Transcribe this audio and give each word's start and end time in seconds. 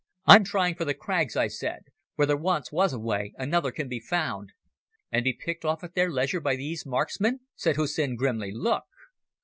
"I'm 0.25 0.43
trying 0.43 0.73
for 0.73 0.83
the 0.83 0.95
crags," 0.95 1.37
I 1.37 1.47
said. 1.47 1.83
"Where 2.15 2.25
there 2.25 2.35
once 2.35 2.71
was 2.71 2.91
a 2.91 2.97
way 2.97 3.35
another 3.37 3.71
can 3.71 3.87
be 3.87 3.99
found." 3.99 4.49
"And 5.11 5.23
be 5.23 5.31
picked 5.31 5.63
off 5.63 5.83
at 5.83 5.93
their 5.93 6.09
leisure 6.09 6.39
by 6.41 6.55
these 6.55 6.87
marksmen," 6.87 7.41
said 7.55 7.75
Hussin 7.75 8.15
grimly. 8.15 8.49
"Look!" 8.51 8.85